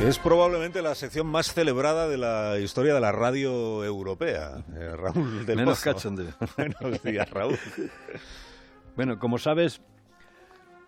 [0.00, 4.62] Es probablemente la sección más celebrada de la historia de la radio europea.
[4.74, 6.32] Eh, Raúl del Menos cachondeo.
[6.56, 7.58] Buenos días, Raúl.
[8.94, 9.80] Bueno, como sabes,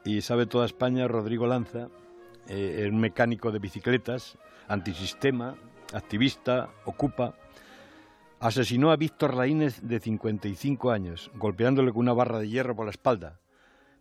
[0.05, 1.89] y sabe toda España, Rodrigo Lanza,
[2.49, 4.39] eh, es mecánico de bicicletas,
[4.69, 5.57] antisistema,
[5.93, 7.35] activista, ocupa,
[8.41, 12.93] asesinó a Víctor Laínez de 55 años, golpeándole con una barra de hierro por la
[12.93, 13.41] espalda.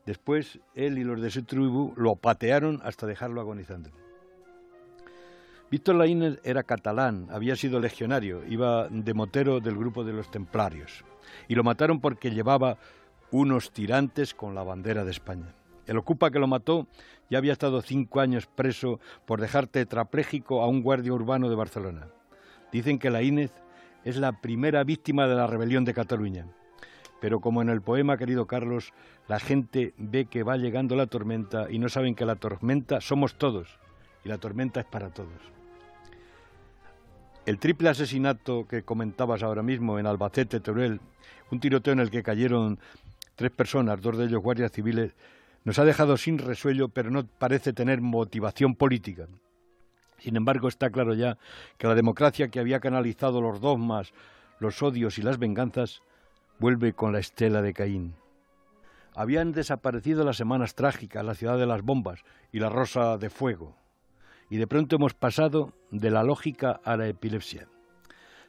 [0.05, 3.89] Después, él y los de su tribu lo patearon hasta dejarlo agonizando.
[5.69, 11.03] Víctor Laínez era catalán, había sido legionario, iba de motero del grupo de los templarios,
[11.49, 12.77] y lo mataron porque llevaba
[13.31, 15.53] unos tirantes con la bandera de España.
[15.85, 16.87] El ocupa que lo mató
[17.29, 22.07] ya había estado cinco años preso por dejar tetrapléjico a un guardia urbano de Barcelona.
[22.71, 23.51] Dicen que Laínez
[24.05, 26.47] es la primera víctima de la rebelión de Cataluña.
[27.19, 28.93] Pero como en el poema, querido Carlos,
[29.27, 33.37] la gente ve que va llegando la tormenta y no saben que la tormenta somos
[33.37, 33.79] todos
[34.23, 35.56] y la tormenta es para todos.
[37.47, 40.99] El triple asesinato que comentabas ahora mismo en Albacete, Teruel,
[41.49, 42.77] un tiroteo en el que cayeron
[43.37, 45.15] tres personas, dos de ellos guardias civiles,
[45.63, 49.27] nos ha dejado sin resuello, pero no parece tener motivación política.
[50.17, 51.37] Sin embargo, está claro ya
[51.77, 54.11] que la democracia que había canalizado los dogmas,
[54.59, 56.01] los odios y las venganzas
[56.59, 58.15] vuelve con la estela de Caín.
[59.15, 63.73] Habían desaparecido las semanas trágicas, la ciudad de las bombas y la rosa de fuego.
[64.49, 67.67] Y de pronto hemos pasado de la lógica a la epilepsia.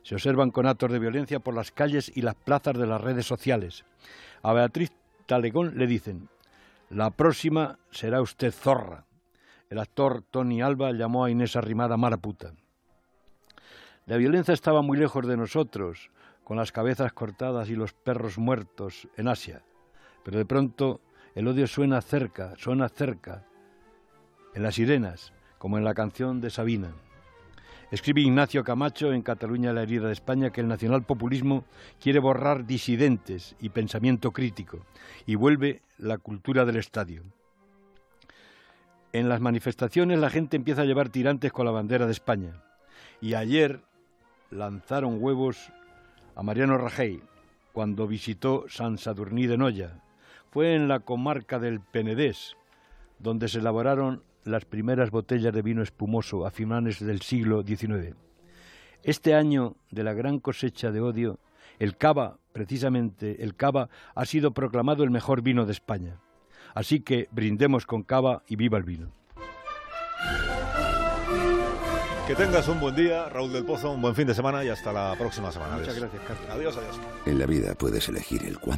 [0.02, 3.26] Se observan con actos de violencia por las calles y las plazas de las redes
[3.26, 3.84] sociales.
[4.42, 4.92] A Beatriz
[5.26, 6.28] Talegón le dicen,
[6.90, 9.04] la próxima será usted zorra.
[9.68, 12.54] El actor Tony Alba llamó a Inés Arrimada mala puta.
[14.06, 16.10] La violencia estaba muy lejos de nosotros,
[16.44, 19.62] con las cabezas cortadas y los perros muertos en Asia.
[20.24, 21.02] Pero de pronto
[21.34, 23.44] el odio suena cerca, suena cerca,
[24.54, 26.92] en las sirenas, como en la canción de Sabina.
[27.90, 31.64] Escribe Ignacio Camacho en Cataluña la herida de España que el nacionalpopulismo
[32.00, 34.84] quiere borrar disidentes y pensamiento crítico
[35.24, 37.22] y vuelve la cultura del estadio.
[39.12, 42.62] En las manifestaciones la gente empieza a llevar tirantes con la bandera de España.
[43.22, 43.80] Y ayer
[44.50, 45.72] lanzaron huevos
[46.36, 47.22] a Mariano Rajoy
[47.72, 50.02] cuando visitó San Sadurní de Noya.
[50.50, 52.54] Fue en la comarca del Penedés,
[53.18, 58.16] donde se elaboraron las primeras botellas de vino espumoso a finales del siglo XIX.
[59.02, 61.38] Este año de la gran cosecha de odio,
[61.78, 66.20] el cava, precisamente el cava, ha sido proclamado el mejor vino de España.
[66.74, 69.12] Así que brindemos con cava y viva el vino.
[72.26, 74.92] Que tengas un buen día, Raúl del Pozo, un buen fin de semana y hasta
[74.92, 75.76] la próxima semana.
[75.78, 76.10] Muchas Adiós.
[76.12, 76.50] gracias, Carlos.
[76.50, 77.00] Adiós, adiós.
[77.24, 78.66] En la vida puedes elegir el cuándo.